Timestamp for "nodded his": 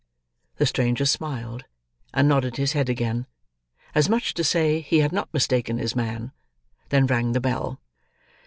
2.27-2.73